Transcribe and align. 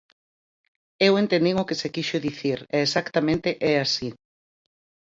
Eu 1.07 1.13
entendín 1.23 1.55
o 1.63 1.67
que 1.67 1.79
se 1.81 1.91
quixo 1.95 2.17
dicir 2.27 2.59
e 2.75 2.77
exactamente 2.87 3.49
é 3.71 3.73
así. 3.85 4.09